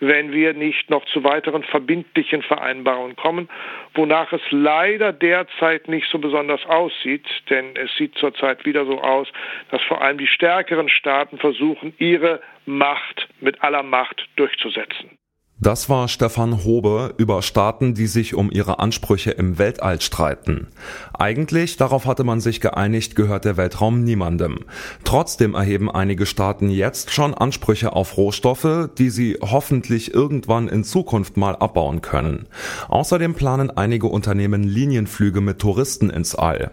wenn 0.00 0.32
wir 0.32 0.54
nicht 0.54 0.90
noch 0.90 1.04
zu 1.06 1.24
weiteren 1.24 1.62
verbindlichen 1.64 2.42
Vereinbarungen 2.42 3.16
kommen, 3.16 3.48
wonach 3.94 4.32
es 4.32 4.42
leider 4.50 5.12
derzeit 5.12 5.88
nicht 5.88 6.08
so 6.10 6.18
besonders 6.18 6.64
aussieht, 6.66 7.26
denn 7.50 7.76
es 7.76 7.94
sieht 7.96 8.14
zurzeit 8.16 8.64
wieder 8.64 8.84
so 8.86 9.00
aus, 9.00 9.28
dass 9.70 9.82
vor 9.82 10.00
allem 10.00 10.18
die 10.18 10.26
stärkeren 10.26 10.88
Staaten 10.88 11.38
versuchen, 11.38 11.94
ihre 11.98 12.40
Macht 12.66 13.28
mit 13.40 13.62
aller 13.62 13.82
Macht 13.82 14.28
durchzusetzen. 14.36 15.17
Das 15.60 15.88
war 15.88 16.06
Stefan 16.06 16.62
Hobe 16.62 17.14
über 17.16 17.42
Staaten, 17.42 17.92
die 17.92 18.06
sich 18.06 18.36
um 18.36 18.48
ihre 18.52 18.78
Ansprüche 18.78 19.32
im 19.32 19.58
Weltall 19.58 20.00
streiten. 20.00 20.68
Eigentlich, 21.12 21.76
darauf 21.76 22.06
hatte 22.06 22.22
man 22.22 22.40
sich 22.40 22.60
geeinigt, 22.60 23.16
gehört 23.16 23.44
der 23.44 23.56
Weltraum 23.56 24.04
niemandem. 24.04 24.60
Trotzdem 25.02 25.54
erheben 25.54 25.90
einige 25.90 26.26
Staaten 26.26 26.70
jetzt 26.70 27.10
schon 27.10 27.34
Ansprüche 27.34 27.92
auf 27.92 28.16
Rohstoffe, 28.16 28.88
die 28.98 29.10
sie 29.10 29.36
hoffentlich 29.40 30.14
irgendwann 30.14 30.68
in 30.68 30.84
Zukunft 30.84 31.36
mal 31.36 31.56
abbauen 31.56 32.02
können. 32.02 32.46
Außerdem 32.86 33.34
planen 33.34 33.70
einige 33.70 34.06
Unternehmen 34.06 34.62
Linienflüge 34.62 35.40
mit 35.40 35.58
Touristen 35.58 36.08
ins 36.08 36.36
All. 36.36 36.70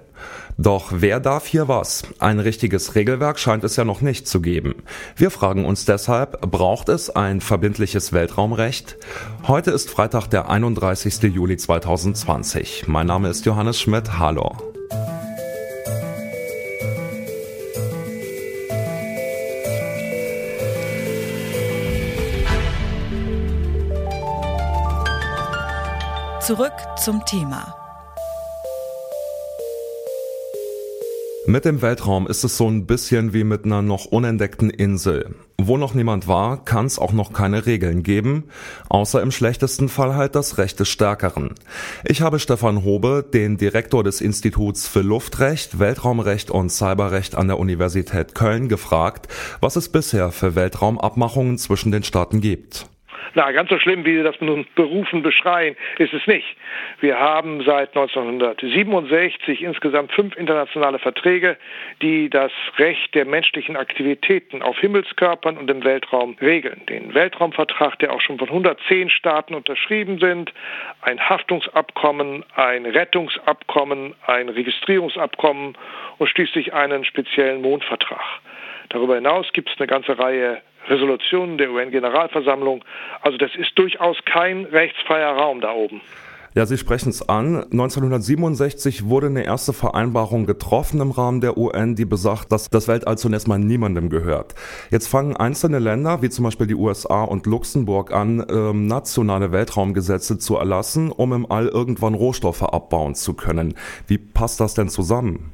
Doch 0.57 0.91
wer 0.91 1.19
darf 1.19 1.45
hier 1.45 1.67
was? 1.67 2.03
Ein 2.19 2.39
richtiges 2.39 2.95
Regelwerk 2.95 3.39
scheint 3.39 3.63
es 3.63 3.75
ja 3.75 3.83
noch 3.83 4.01
nicht 4.01 4.27
zu 4.27 4.41
geben. 4.41 4.75
Wir 5.15 5.31
fragen 5.31 5.65
uns 5.65 5.85
deshalb, 5.85 6.41
braucht 6.41 6.89
es 6.89 7.09
ein 7.09 7.41
verbindliches 7.41 8.13
Weltraumrecht? 8.13 8.97
Heute 9.47 9.71
ist 9.71 9.89
Freitag, 9.89 10.27
der 10.27 10.49
31. 10.49 11.23
Juli 11.23 11.57
2020. 11.57 12.87
Mein 12.87 13.07
Name 13.07 13.29
ist 13.29 13.45
Johannes 13.45 13.79
Schmidt. 13.79 14.17
Hallo. 14.17 14.55
Zurück 26.45 26.73
zum 26.95 27.25
Thema. 27.25 27.84
Mit 31.47 31.63
dem 31.63 31.83
Weltraum 31.83 32.25
ist 32.25 32.43
es 32.43 32.57
so 32.57 32.67
ein 32.67 32.87
bisschen 32.87 33.31
wie 33.31 33.43
mit 33.43 33.65
einer 33.65 33.83
noch 33.83 34.05
unentdeckten 34.05 34.71
Insel. 34.71 35.35
Wo 35.61 35.77
noch 35.77 35.93
niemand 35.93 36.27
war, 36.27 36.65
kann 36.65 36.87
es 36.87 36.97
auch 36.97 37.13
noch 37.13 37.33
keine 37.33 37.67
Regeln 37.67 38.01
geben, 38.01 38.45
außer 38.89 39.21
im 39.21 39.29
schlechtesten 39.29 39.87
Fall 39.87 40.15
halt 40.15 40.33
das 40.33 40.57
Recht 40.57 40.79
des 40.79 40.89
Stärkeren. 40.89 41.53
Ich 42.03 42.21
habe 42.21 42.39
Stefan 42.39 42.83
Hobe, 42.83 43.23
den 43.31 43.57
Direktor 43.57 44.03
des 44.03 44.21
Instituts 44.21 44.87
für 44.87 45.01
Luftrecht, 45.01 45.77
Weltraumrecht 45.77 46.49
und 46.49 46.71
Cyberrecht 46.71 47.35
an 47.35 47.47
der 47.47 47.59
Universität 47.59 48.33
Köln, 48.33 48.67
gefragt, 48.67 49.27
was 49.61 49.75
es 49.75 49.89
bisher 49.89 50.31
für 50.31 50.55
Weltraumabmachungen 50.55 51.59
zwischen 51.59 51.91
den 51.91 52.03
Staaten 52.03 52.41
gibt. 52.41 52.87
Na, 53.33 53.51
ganz 53.51 53.69
so 53.69 53.79
schlimm, 53.79 54.05
wie 54.05 54.17
Sie 54.17 54.23
das 54.23 54.39
nun 54.39 54.65
berufen 54.75 55.23
beschreien, 55.23 55.75
ist 55.97 56.13
es 56.13 56.25
nicht. 56.27 56.45
Wir 56.99 57.19
haben 57.19 57.63
seit 57.63 57.89
1967 57.89 59.63
insgesamt 59.63 60.11
fünf 60.11 60.35
internationale 60.35 60.99
Verträge, 60.99 61.57
die 62.01 62.29
das 62.29 62.51
Recht 62.77 63.13
der 63.15 63.25
menschlichen 63.25 63.75
Aktivitäten 63.75 64.61
auf 64.61 64.77
Himmelskörpern 64.79 65.57
und 65.57 65.69
im 65.69 65.83
Weltraum 65.83 66.35
regeln. 66.41 66.81
Den 66.87 67.13
Weltraumvertrag, 67.13 67.99
der 67.99 68.13
auch 68.13 68.21
schon 68.21 68.37
von 68.37 68.47
110 68.47 69.09
Staaten 69.09 69.55
unterschrieben 69.55 70.19
sind, 70.19 70.53
ein 71.01 71.19
Haftungsabkommen, 71.19 72.45
ein 72.55 72.85
Rettungsabkommen, 72.85 74.13
ein 74.25 74.49
Registrierungsabkommen 74.49 75.77
und 76.17 76.27
schließlich 76.27 76.73
einen 76.73 77.05
speziellen 77.05 77.61
Mondvertrag. 77.61 78.21
Darüber 78.89 79.15
hinaus 79.15 79.51
gibt 79.53 79.69
es 79.69 79.79
eine 79.79 79.87
ganze 79.87 80.17
Reihe 80.17 80.61
Resolutionen 80.87 81.57
der 81.57 81.71
UN-Generalversammlung. 81.71 82.83
Also 83.21 83.37
das 83.37 83.55
ist 83.55 83.77
durchaus 83.77 84.17
kein 84.25 84.65
rechtsfreier 84.65 85.35
Raum 85.35 85.61
da 85.61 85.71
oben. 85.71 86.01
Ja, 86.57 86.65
Sie 86.65 86.77
sprechen 86.77 87.09
es 87.09 87.27
an. 87.27 87.63
1967 87.63 89.09
wurde 89.09 89.27
eine 89.27 89.43
erste 89.43 89.73
Vereinbarung 89.73 90.45
getroffen 90.45 91.01
im 91.01 91.11
Rahmen 91.11 91.41
der 91.41 91.57
UN, 91.57 91.95
die 91.95 92.05
besagt, 92.05 92.49
dass 92.53 92.69
das 92.69 92.87
Weltall 92.87 93.17
zunächst 93.17 93.49
mal 93.49 93.59
niemandem 93.59 94.09
gehört. 94.09 94.55
Jetzt 94.89 95.07
fangen 95.07 95.35
einzelne 95.35 95.79
Länder, 95.79 96.21
wie 96.21 96.29
zum 96.29 96.45
Beispiel 96.45 96.67
die 96.67 96.75
USA 96.75 97.25
und 97.25 97.45
Luxemburg, 97.45 98.13
an, 98.13 98.45
ähm, 98.49 98.87
nationale 98.87 99.51
Weltraumgesetze 99.51 100.37
zu 100.37 100.55
erlassen, 100.55 101.11
um 101.11 101.33
im 101.33 101.51
All 101.51 101.67
irgendwann 101.67 102.13
Rohstoffe 102.13 102.63
abbauen 102.63 103.15
zu 103.15 103.33
können. 103.33 103.73
Wie 104.07 104.17
passt 104.17 104.61
das 104.61 104.75
denn 104.75 104.87
zusammen? 104.87 105.51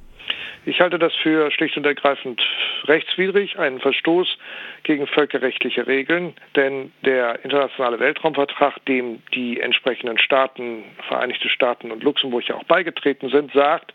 Ich 0.63 0.79
halte 0.79 0.99
das 0.99 1.13
für 1.15 1.49
schlicht 1.49 1.75
und 1.75 1.87
ergreifend 1.87 2.39
rechtswidrig, 2.85 3.57
einen 3.57 3.79
Verstoß 3.79 4.37
gegen 4.83 5.07
völkerrechtliche 5.07 5.87
Regeln, 5.87 6.35
denn 6.55 6.91
der 7.03 7.43
internationale 7.43 7.99
Weltraumvertrag, 7.99 8.83
dem 8.85 9.23
die 9.33 9.59
entsprechenden 9.59 10.19
Staaten, 10.19 10.83
Vereinigte 11.07 11.49
Staaten 11.49 11.91
und 11.91 12.03
Luxemburg 12.03 12.47
ja 12.47 12.55
auch 12.55 12.63
beigetreten 12.65 13.29
sind, 13.29 13.51
sagt, 13.53 13.93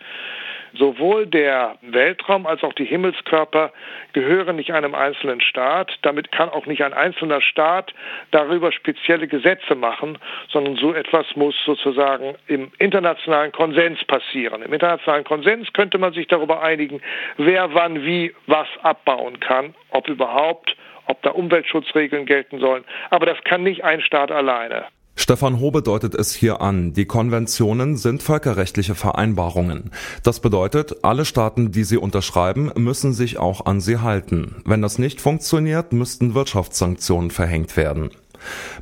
Sowohl 0.74 1.26
der 1.26 1.76
Weltraum 1.82 2.46
als 2.46 2.62
auch 2.62 2.72
die 2.72 2.84
Himmelskörper 2.84 3.72
gehören 4.12 4.56
nicht 4.56 4.72
einem 4.72 4.94
einzelnen 4.94 5.40
Staat. 5.40 5.92
Damit 6.02 6.32
kann 6.32 6.48
auch 6.48 6.66
nicht 6.66 6.82
ein 6.82 6.92
einzelner 6.92 7.40
Staat 7.40 7.94
darüber 8.30 8.72
spezielle 8.72 9.28
Gesetze 9.28 9.74
machen, 9.74 10.18
sondern 10.48 10.76
so 10.76 10.92
etwas 10.92 11.26
muss 11.36 11.54
sozusagen 11.64 12.34
im 12.46 12.72
internationalen 12.78 13.52
Konsens 13.52 14.04
passieren. 14.04 14.62
Im 14.62 14.72
internationalen 14.72 15.24
Konsens 15.24 15.72
könnte 15.72 15.98
man 15.98 16.12
sich 16.12 16.26
darüber 16.26 16.62
einigen, 16.62 17.00
wer 17.36 17.74
wann 17.74 18.02
wie 18.04 18.34
was 18.46 18.68
abbauen 18.82 19.40
kann, 19.40 19.74
ob 19.90 20.08
überhaupt 20.08 20.76
ob 21.08 21.22
da 21.22 21.30
Umweltschutzregeln 21.30 22.26
gelten 22.26 22.58
sollen. 22.58 22.84
Aber 23.10 23.26
das 23.26 23.38
kann 23.44 23.62
nicht 23.62 23.84
ein 23.84 24.00
Staat 24.00 24.32
alleine. 24.32 24.86
Stefan 25.18 25.58
Hobe 25.58 25.82
deutet 25.82 26.14
es 26.14 26.34
hier 26.34 26.60
an, 26.60 26.92
die 26.92 27.06
Konventionen 27.06 27.96
sind 27.96 28.22
völkerrechtliche 28.22 28.94
Vereinbarungen. 28.94 29.90
Das 30.22 30.40
bedeutet, 30.40 31.02
alle 31.02 31.24
Staaten, 31.24 31.72
die 31.72 31.84
sie 31.84 31.96
unterschreiben, 31.96 32.70
müssen 32.76 33.14
sich 33.14 33.38
auch 33.38 33.64
an 33.64 33.80
sie 33.80 33.98
halten. 33.98 34.56
Wenn 34.66 34.82
das 34.82 34.98
nicht 34.98 35.20
funktioniert, 35.20 35.92
müssten 35.92 36.34
Wirtschaftssanktionen 36.34 37.30
verhängt 37.30 37.76
werden. 37.76 38.10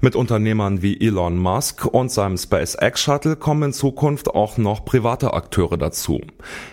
Mit 0.01 0.17
Unternehmern 0.17 0.83
wie 0.83 1.01
Elon 1.01 1.39
Musk 1.39 1.87
und 1.87 2.11
seinem 2.11 2.37
SpaceX 2.37 3.01
Shuttle 3.01 3.37
kommen 3.37 3.63
in 3.63 3.73
Zukunft 3.73 4.29
auch 4.29 4.59
noch 4.59 4.85
private 4.85 5.33
Akteure 5.33 5.79
dazu. 5.79 6.21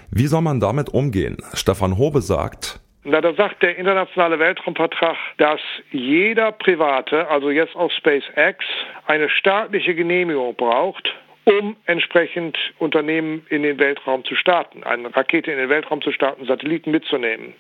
Wie 0.10 0.28
soll 0.28 0.42
man 0.42 0.60
damit 0.60 0.90
umgehen? 0.90 1.38
Stefan 1.54 1.98
Hobe 1.98 2.22
sagt, 2.22 2.81
na, 3.04 3.20
da 3.20 3.34
sagt 3.34 3.64
der 3.64 3.78
internationale 3.78 4.38
Weltraumvertrag, 4.38 5.18
dass 5.38 5.60
jeder 5.92 6.52
Private, 6.52 7.28
also 7.30 7.50
jetzt 7.50 7.76
auch 7.76 7.92
SpaceX, 7.92 8.64
eine 9.08 9.30
staatliche 9.30 9.96
Genehmigung 9.96 10.56
braucht, 10.56 11.12
um 11.46 11.76
entsprechend 11.86 12.58
Unternehmen 12.78 13.46
in 13.50 13.64
den 13.64 13.80
Weltraum 13.80 14.24
zu 14.24 14.36
starten, 14.36 14.84
eine 14.84 15.16
Rakete 15.16 15.52
in 15.52 15.58
den 15.58 15.70
Weltraum 15.70 16.02
zu 16.02 16.12
starten, 16.12 16.46
Satelliten 16.46 16.92
mitzunehmen 16.92 17.54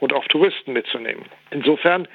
und 0.00 0.12
auch 0.12 0.26
Touristen 0.26 0.72
mitzunehmen. 0.72 1.24
Insofern 1.50 2.08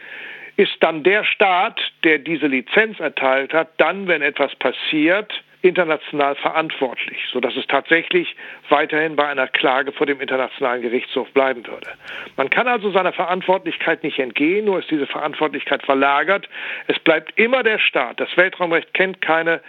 ist 0.57 0.75
dann 0.81 1.03
der 1.03 1.23
Staat, 1.23 1.79
der 2.03 2.19
diese 2.19 2.47
Lizenz 2.47 2.99
erteilt 2.99 3.53
hat, 3.53 3.69
dann, 3.77 4.07
wenn 4.07 4.21
etwas 4.21 4.53
passiert, 4.55 5.33
international 5.63 6.35
verantwortlich, 6.35 7.17
sodass 7.31 7.55
es 7.55 7.65
tatsächlich 7.67 8.35
weiterhin 8.69 9.15
bei 9.15 9.27
einer 9.27 9.47
Klage 9.47 9.93
vor 9.93 10.05
dem 10.05 10.19
Internationalen 10.19 10.81
Gerichtshof 10.81 11.31
bleiben 11.31 11.65
würde. 11.65 11.87
Man 12.35 12.49
kann 12.49 12.67
also 12.67 12.91
seiner 12.91 13.13
Verantwortlichkeit 13.13 14.03
nicht 14.03 14.19
entgehen, 14.19 14.65
nur 14.65 14.79
ist 14.79 14.91
diese 14.91 15.07
Verantwortlichkeit 15.07 15.81
verlagert. 15.83 16.49
Es 16.87 16.99
bleibt 16.99 17.31
immer 17.39 17.63
der 17.63 17.79
Staat. 17.79 18.19
Das 18.19 18.35
Weltraumrecht 18.35 18.93
kennt 18.93 19.21
keine 19.21 19.61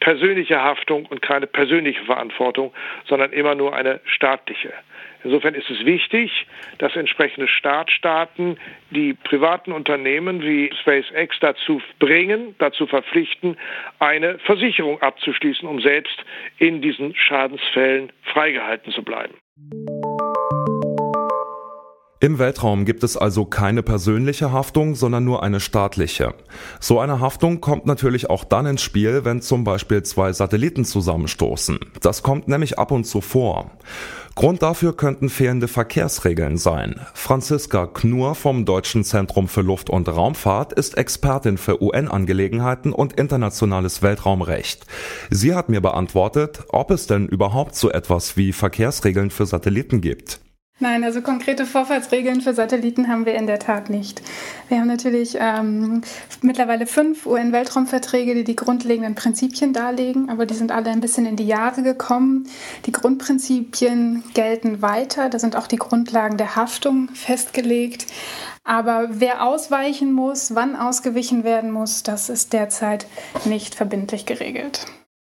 persönliche 0.00 0.60
Haftung 0.60 1.04
und 1.06 1.20
keine 1.20 1.46
persönliche 1.46 2.02
Verantwortung, 2.04 2.72
sondern 3.06 3.30
immer 3.32 3.54
nur 3.54 3.76
eine 3.76 4.00
staatliche. 4.06 4.72
Insofern 5.24 5.54
ist 5.54 5.70
es 5.70 5.84
wichtig, 5.84 6.46
dass 6.78 6.96
entsprechende 6.96 7.48
Staatsstaaten 7.48 8.58
die 8.90 9.14
privaten 9.14 9.72
Unternehmen 9.72 10.42
wie 10.42 10.70
SpaceX 10.80 11.36
dazu 11.40 11.80
bringen, 11.98 12.54
dazu 12.58 12.86
verpflichten, 12.86 13.56
eine 13.98 14.38
Versicherung 14.40 15.00
abzuschließen, 15.00 15.68
um 15.68 15.80
selbst 15.80 16.24
in 16.58 16.82
diesen 16.82 17.14
Schadensfällen 17.14 18.12
freigehalten 18.22 18.92
zu 18.92 19.02
bleiben. 19.02 19.34
Im 22.22 22.38
Weltraum 22.38 22.84
gibt 22.84 23.02
es 23.02 23.16
also 23.16 23.44
keine 23.44 23.82
persönliche 23.82 24.52
Haftung, 24.52 24.94
sondern 24.94 25.24
nur 25.24 25.42
eine 25.42 25.58
staatliche. 25.58 26.34
So 26.78 27.00
eine 27.00 27.18
Haftung 27.18 27.60
kommt 27.60 27.84
natürlich 27.84 28.30
auch 28.30 28.44
dann 28.44 28.64
ins 28.66 28.80
Spiel, 28.80 29.24
wenn 29.24 29.42
zum 29.42 29.64
Beispiel 29.64 30.04
zwei 30.04 30.32
Satelliten 30.32 30.84
zusammenstoßen. 30.84 31.80
Das 32.00 32.22
kommt 32.22 32.46
nämlich 32.46 32.78
ab 32.78 32.92
und 32.92 33.06
zu 33.08 33.20
vor. 33.22 33.72
Grund 34.36 34.62
dafür 34.62 34.96
könnten 34.96 35.30
fehlende 35.30 35.66
Verkehrsregeln 35.66 36.58
sein. 36.58 37.00
Franziska 37.12 37.88
Knur 37.88 38.36
vom 38.36 38.66
Deutschen 38.66 39.02
Zentrum 39.02 39.48
für 39.48 39.62
Luft- 39.62 39.90
und 39.90 40.08
Raumfahrt 40.08 40.72
ist 40.72 40.96
Expertin 40.96 41.58
für 41.58 41.82
UN-Angelegenheiten 41.82 42.92
und 42.92 43.14
internationales 43.14 44.00
Weltraumrecht. 44.00 44.86
Sie 45.30 45.56
hat 45.56 45.68
mir 45.68 45.80
beantwortet, 45.80 46.62
ob 46.68 46.92
es 46.92 47.08
denn 47.08 47.26
überhaupt 47.26 47.74
so 47.74 47.90
etwas 47.90 48.36
wie 48.36 48.52
Verkehrsregeln 48.52 49.30
für 49.30 49.44
Satelliten 49.44 50.00
gibt. 50.00 50.41
Nein, 50.78 51.04
also 51.04 51.22
konkrete 51.22 51.64
Vorfahrtsregeln 51.64 52.40
für 52.40 52.54
Satelliten 52.54 53.06
haben 53.06 53.24
wir 53.24 53.34
in 53.34 53.46
der 53.46 53.60
Tat 53.60 53.88
nicht. 53.88 54.20
Wir 54.68 54.80
haben 54.80 54.88
natürlich 54.88 55.36
ähm, 55.38 56.00
mittlerweile 56.40 56.86
fünf 56.86 57.24
UN-Weltraumverträge, 57.24 58.34
die 58.34 58.42
die 58.42 58.56
grundlegenden 58.56 59.14
Prinzipien 59.14 59.72
darlegen, 59.72 60.28
aber 60.28 60.44
die 60.44 60.54
sind 60.54 60.72
alle 60.72 60.90
ein 60.90 61.00
bisschen 61.00 61.24
in 61.24 61.36
die 61.36 61.46
Jahre 61.46 61.82
gekommen. 61.82 62.48
Die 62.86 62.92
Grundprinzipien 62.92 64.24
gelten 64.34 64.82
weiter, 64.82 65.28
da 65.28 65.38
sind 65.38 65.54
auch 65.54 65.68
die 65.68 65.76
Grundlagen 65.76 66.36
der 66.36 66.56
Haftung 66.56 67.10
festgelegt. 67.10 68.06
Aber 68.64 69.08
wer 69.10 69.44
ausweichen 69.44 70.12
muss, 70.12 70.54
wann 70.54 70.74
ausgewichen 70.74 71.44
werden 71.44 71.70
muss, 71.70 72.02
das 72.02 72.28
ist 72.28 72.52
derzeit 72.52 73.06
nicht 73.44 73.74
verbindlich 73.74 74.26
geregelt. 74.26 74.86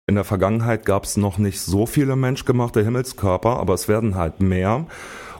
In 0.08 0.16
der 0.16 0.24
Vergangenheit 0.24 0.86
gab 0.86 1.06
es 1.06 1.16
noch 1.16 1.38
nicht 1.38 1.62
so 1.62 1.86
viele 1.86 2.16
menschgemachte 2.16 2.84
Himmelskörper, 2.84 3.58
aber 3.60 3.74
es 3.74 3.88
werden 3.88 4.16
halt 4.16 4.42
mehr. 4.42 4.86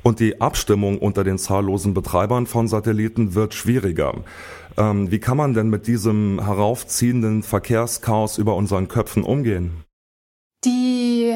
Und 0.04 0.20
die 0.20 0.42
Abstimmung 0.42 1.00
unter 1.00 1.24
den 1.24 1.38
zahllosen 1.38 1.94
Betreibern 1.94 2.46
von 2.46 2.68
Satelliten 2.68 3.36
wird 3.36 3.54
schwieriger. 3.54 4.24
Ähm, 4.78 5.10
wie 5.10 5.20
kann 5.20 5.38
man 5.38 5.54
denn 5.54 5.70
mit 5.70 5.88
diesem 5.88 6.44
heraufziehenden 6.44 7.42
Verkehrschaos 7.42 8.38
über 8.38 8.56
unseren 8.56 8.90
Köpfen 8.90 9.24
umgehen? 9.24 9.86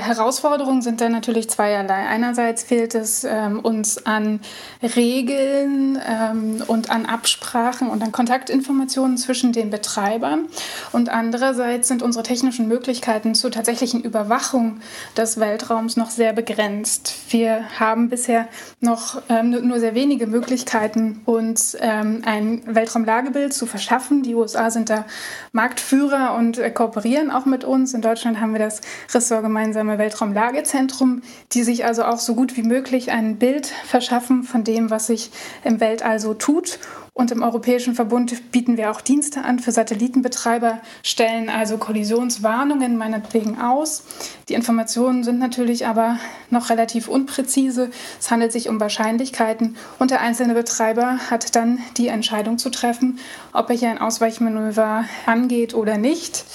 Herausforderungen 0.07 0.81
sind 0.81 1.01
dann 1.01 1.11
natürlich 1.11 1.49
zweierlei. 1.49 2.07
Einerseits 2.07 2.63
fehlt 2.63 2.95
es 2.95 3.23
ähm, 3.23 3.59
uns 3.59 4.05
an 4.05 4.39
Regeln 4.81 5.99
ähm, 6.07 6.63
und 6.67 6.89
an 6.89 7.05
Absprachen 7.05 7.89
und 7.89 8.01
an 8.03 8.11
Kontaktinformationen 8.11 9.17
zwischen 9.17 9.51
den 9.51 9.69
Betreibern. 9.69 10.47
Und 10.91 11.09
andererseits 11.09 11.87
sind 11.87 12.01
unsere 12.01 12.23
technischen 12.23 12.67
Möglichkeiten 12.67 13.35
zur 13.35 13.51
tatsächlichen 13.51 14.01
Überwachung 14.01 14.79
des 15.15 15.39
Weltraums 15.39 15.97
noch 15.97 16.09
sehr 16.09 16.33
begrenzt. 16.33 17.13
Wir 17.29 17.65
haben 17.79 18.09
bisher 18.09 18.47
noch 18.79 19.21
ähm, 19.29 19.49
nur 19.49 19.79
sehr 19.79 19.95
wenige 19.95 20.27
Möglichkeiten, 20.27 21.21
uns 21.25 21.75
ähm, 21.79 22.21
ein 22.25 22.61
Weltraumlagebild 22.65 23.53
zu 23.53 23.65
verschaffen. 23.65 24.23
Die 24.23 24.35
USA 24.35 24.71
sind 24.71 24.89
da 24.89 25.05
Marktführer 25.51 26.35
und 26.35 26.57
äh, 26.57 26.71
kooperieren 26.71 27.31
auch 27.31 27.45
mit 27.45 27.63
uns. 27.63 27.93
In 27.93 28.01
Deutschland 28.01 28.39
haben 28.39 28.53
wir 28.53 28.59
das 28.59 28.81
Ressort 29.13 29.43
Gemeinsame 29.43 29.96
Weltraumlagezentrum, 29.97 31.21
die 31.53 31.63
sich 31.63 31.85
also 31.85 32.03
auch 32.03 32.19
so 32.19 32.35
gut 32.35 32.57
wie 32.57 32.63
möglich 32.63 33.11
ein 33.11 33.37
Bild 33.37 33.67
verschaffen 33.67 34.43
von 34.43 34.63
dem, 34.63 34.89
was 34.89 35.07
sich 35.07 35.31
im 35.63 35.79
Weltall 35.79 36.19
so 36.19 36.33
tut. 36.33 36.79
Und 37.17 37.31
im 37.31 37.41
Europäischen 37.41 37.95
Verbund 37.95 38.51
bieten 38.51 38.77
wir 38.77 38.91
auch 38.91 39.01
Dienste 39.01 39.43
an 39.43 39.57
für 39.57 39.71
Satellitenbetreiber, 39.71 40.81
stellen 41.01 41.49
also 41.49 41.79
Kollisionswarnungen 41.79 42.95
meinetwegen 42.95 43.59
aus. 43.59 44.03
Die 44.49 44.53
Informationen 44.53 45.23
sind 45.23 45.39
natürlich 45.39 45.87
aber 45.87 46.19
noch 46.51 46.69
relativ 46.69 47.07
unpräzise. 47.07 47.89
Es 48.19 48.29
handelt 48.29 48.51
sich 48.51 48.69
um 48.69 48.79
Wahrscheinlichkeiten 48.79 49.77
und 49.97 50.11
der 50.11 50.21
einzelne 50.21 50.53
Betreiber 50.53 51.17
hat 51.31 51.55
dann 51.55 51.79
die 51.97 52.09
Entscheidung 52.09 52.59
zu 52.59 52.69
treffen, 52.69 53.17
ob 53.51 53.71
er 53.71 53.75
hier 53.75 53.89
ein 53.89 53.97
Ausweichmanöver 53.97 55.05
angeht 55.25 55.73
oder 55.73 55.97
nicht. 55.97 56.45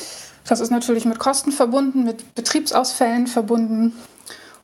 Das 0.47 0.61
ist 0.61 0.71
natürlich 0.71 1.05
mit 1.05 1.19
Kosten 1.19 1.53
verbunden, 1.53 2.05
mit 2.05 2.35
Betriebsausfällen 2.35 3.27
verbunden. 3.27 3.93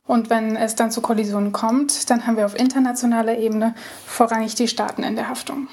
Und 0.05 0.29
wenn 0.29 0.55
es 0.55 0.75
dann 0.75 0.91
zu 0.91 1.01
Kollisionen 1.01 1.51
kommt, 1.51 2.09
dann 2.09 2.25
haben 2.25 2.35
wir 2.35 2.45
auf 2.45 2.57
internationaler 2.57 3.37
Ebene 3.37 3.75
vorrangig 4.05 4.55
die 4.55 4.67
Staaten 4.67 5.03
in 5.03 5.15
der 5.15 5.29
Haftung. 5.29 5.67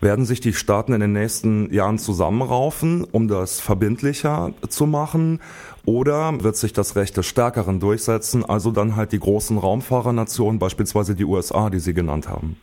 Werden 0.00 0.24
sich 0.24 0.40
die 0.40 0.52
Staaten 0.52 0.94
in 0.94 1.00
den 1.00 1.12
nächsten 1.12 1.72
Jahren 1.72 1.98
zusammenraufen, 1.98 3.04
um 3.04 3.28
das 3.28 3.60
verbindlicher 3.60 4.52
zu 4.68 4.86
machen? 4.86 5.40
Oder 5.84 6.42
wird 6.42 6.56
sich 6.56 6.72
das 6.72 6.96
Recht 6.96 7.16
des 7.16 7.26
Stärkeren 7.26 7.78
durchsetzen, 7.78 8.44
also 8.44 8.72
dann 8.72 8.96
halt 8.96 9.12
die 9.12 9.20
großen 9.20 9.58
Raumfahrernationen, 9.58 10.58
beispielsweise 10.58 11.14
die 11.14 11.24
USA, 11.24 11.70
die 11.70 11.78
Sie 11.78 11.94
genannt 11.94 12.28
haben? 12.28 12.56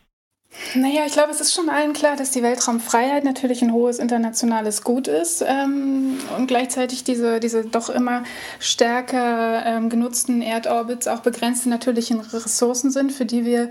Naja, 0.75 1.03
ich 1.05 1.13
glaube, 1.13 1.31
es 1.31 1.41
ist 1.41 1.53
schon 1.53 1.69
allen 1.69 1.93
klar, 1.93 2.15
dass 2.15 2.31
die 2.31 2.43
Weltraumfreiheit 2.43 3.23
natürlich 3.23 3.61
ein 3.61 3.71
hohes 3.71 3.97
internationales 3.97 4.83
Gut 4.83 5.07
ist 5.07 5.43
ähm, 5.47 6.19
und 6.37 6.47
gleichzeitig 6.47 7.03
diese, 7.03 7.39
diese 7.39 7.63
doch 7.65 7.89
immer 7.89 8.23
stärker 8.59 9.65
ähm, 9.65 9.89
genutzten 9.89 10.41
Erdorbits 10.41 11.07
auch 11.07 11.21
begrenzte 11.21 11.69
natürlichen 11.69 12.19
Ressourcen 12.19 12.91
sind, 12.91 13.11
für 13.11 13.25
die 13.25 13.45
wir 13.45 13.69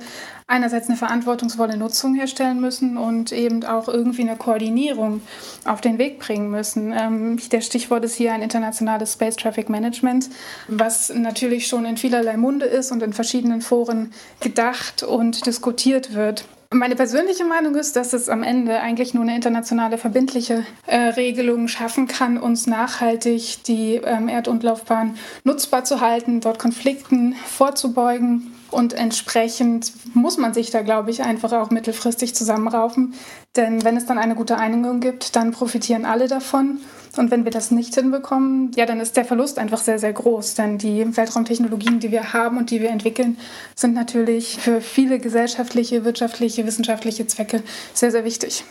einerseits 0.48 0.88
eine 0.88 0.96
verantwortungsvolle 0.96 1.76
Nutzung 1.76 2.14
herstellen 2.14 2.60
müssen 2.60 2.96
und 2.96 3.32
eben 3.32 3.64
auch 3.64 3.86
irgendwie 3.86 4.22
eine 4.22 4.36
Koordinierung 4.36 5.20
auf 5.64 5.80
den 5.80 5.98
Weg 5.98 6.18
bringen 6.18 6.50
müssen. 6.50 6.92
Ähm, 6.92 7.38
der 7.50 7.60
Stichwort 7.60 8.04
ist 8.04 8.14
hier 8.14 8.32
ein 8.32 8.42
internationales 8.42 9.12
Space 9.12 9.36
Traffic 9.36 9.68
Management, 9.68 10.30
was 10.68 11.10
natürlich 11.10 11.66
schon 11.66 11.84
in 11.84 11.96
vielerlei 11.96 12.36
Munde 12.36 12.66
ist 12.66 12.90
und 12.92 13.02
in 13.02 13.12
verschiedenen 13.12 13.62
Foren 13.62 14.12
gedacht 14.40 15.02
und 15.02 15.46
diskutiert 15.46 16.14
wird. 16.14 16.44
Meine 16.70 16.96
persönliche 16.96 17.46
Meinung 17.46 17.76
ist, 17.76 17.96
dass 17.96 18.12
es 18.12 18.28
am 18.28 18.42
Ende 18.42 18.80
eigentlich 18.80 19.14
nur 19.14 19.22
eine 19.22 19.34
internationale 19.34 19.96
verbindliche 19.96 20.66
äh, 20.86 20.96
Regelung 20.96 21.66
schaffen 21.66 22.06
kann, 22.06 22.36
uns 22.36 22.66
nachhaltig 22.66 23.64
die 23.64 23.94
ähm, 23.94 24.28
Erdumlaufbahn 24.28 25.16
nutzbar 25.44 25.84
zu 25.84 26.02
halten, 26.02 26.42
dort 26.42 26.58
Konflikten 26.58 27.34
vorzubeugen 27.46 28.52
und 28.70 28.92
entsprechend 28.92 29.92
muss 30.12 30.36
man 30.36 30.52
sich 30.52 30.70
da, 30.70 30.82
glaube 30.82 31.10
ich, 31.10 31.22
einfach 31.22 31.54
auch 31.54 31.70
mittelfristig 31.70 32.34
zusammenraufen. 32.34 33.14
Denn 33.56 33.82
wenn 33.82 33.96
es 33.96 34.04
dann 34.04 34.18
eine 34.18 34.34
gute 34.34 34.58
Einigung 34.58 35.00
gibt, 35.00 35.36
dann 35.36 35.52
profitieren 35.52 36.04
alle 36.04 36.28
davon. 36.28 36.80
Und 37.16 37.30
wenn 37.30 37.44
wir 37.44 37.50
das 37.50 37.70
nicht 37.70 37.94
hinbekommen, 37.94 38.70
ja, 38.76 38.86
dann 38.86 39.00
ist 39.00 39.16
der 39.16 39.24
Verlust 39.24 39.58
einfach 39.58 39.78
sehr, 39.78 39.98
sehr 39.98 40.12
groß. 40.12 40.54
Denn 40.54 40.78
die 40.78 41.16
Weltraumtechnologien, 41.16 42.00
die 42.00 42.10
wir 42.10 42.32
haben 42.32 42.58
und 42.58 42.70
die 42.70 42.80
wir 42.80 42.90
entwickeln, 42.90 43.38
sind 43.74 43.94
natürlich 43.94 44.58
für 44.58 44.80
viele 44.80 45.18
gesellschaftliche, 45.18 46.04
wirtschaftliche, 46.04 46.66
wissenschaftliche 46.66 47.26
Zwecke 47.26 47.62
sehr, 47.94 48.10
sehr 48.10 48.24
wichtig. 48.24 48.64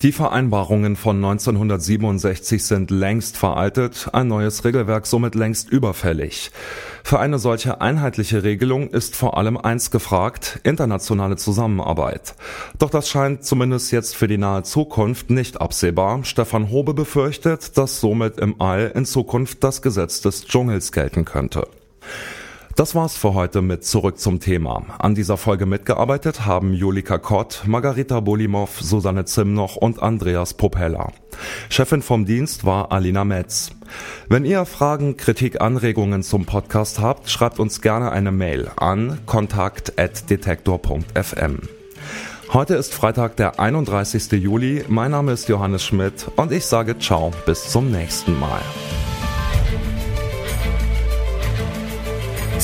Die 0.00 0.12
Vereinbarungen 0.12 0.94
von 0.94 1.16
1967 1.16 2.62
sind 2.62 2.92
längst 2.92 3.36
veraltet, 3.36 4.08
ein 4.12 4.28
neues 4.28 4.64
Regelwerk 4.64 5.08
somit 5.08 5.34
längst 5.34 5.70
überfällig. 5.70 6.52
Für 7.02 7.18
eine 7.18 7.40
solche 7.40 7.80
einheitliche 7.80 8.44
Regelung 8.44 8.90
ist 8.90 9.16
vor 9.16 9.36
allem 9.36 9.56
eins 9.56 9.90
gefragt, 9.90 10.60
internationale 10.62 11.34
Zusammenarbeit. 11.34 12.36
Doch 12.78 12.90
das 12.90 13.08
scheint 13.08 13.42
zumindest 13.42 13.90
jetzt 13.90 14.14
für 14.14 14.28
die 14.28 14.38
nahe 14.38 14.62
Zukunft 14.62 15.30
nicht 15.30 15.60
absehbar. 15.60 16.22
Stefan 16.22 16.70
Hobe 16.70 16.94
befürchtet, 16.94 17.76
dass 17.76 18.00
somit 18.00 18.38
im 18.38 18.60
All 18.60 18.92
in 18.94 19.04
Zukunft 19.04 19.64
das 19.64 19.82
Gesetz 19.82 20.20
des 20.20 20.44
Dschungels 20.44 20.92
gelten 20.92 21.24
könnte. 21.24 21.66
Das 22.78 22.94
war's 22.94 23.16
für 23.16 23.34
heute 23.34 23.60
mit 23.60 23.84
Zurück 23.84 24.20
zum 24.20 24.38
Thema. 24.38 24.84
An 25.00 25.16
dieser 25.16 25.36
Folge 25.36 25.66
mitgearbeitet 25.66 26.46
haben 26.46 26.72
Julika 26.72 27.18
Kott, 27.18 27.64
Margarita 27.66 28.20
Bolimov, 28.20 28.80
Susanne 28.80 29.24
Zimnoch 29.24 29.74
und 29.74 30.00
Andreas 30.00 30.54
Popella. 30.54 31.10
Chefin 31.70 32.02
vom 32.02 32.24
Dienst 32.24 32.64
war 32.64 32.92
Alina 32.92 33.24
Metz. 33.24 33.70
Wenn 34.28 34.44
ihr 34.44 34.64
Fragen, 34.64 35.16
Kritik, 35.16 35.60
Anregungen 35.60 36.22
zum 36.22 36.46
Podcast 36.46 37.00
habt, 37.00 37.28
schreibt 37.28 37.58
uns 37.58 37.80
gerne 37.80 38.12
eine 38.12 38.30
Mail 38.30 38.70
an 38.76 39.18
kontakt.detektor.fm. 39.26 41.58
Heute 42.52 42.76
ist 42.76 42.94
Freitag, 42.94 43.34
der 43.34 43.58
31. 43.58 44.30
Juli. 44.40 44.84
Mein 44.86 45.10
Name 45.10 45.32
ist 45.32 45.48
Johannes 45.48 45.84
Schmidt 45.84 46.30
und 46.36 46.52
ich 46.52 46.64
sage 46.64 46.96
ciao, 47.00 47.32
bis 47.44 47.70
zum 47.70 47.90
nächsten 47.90 48.38
Mal. 48.38 48.60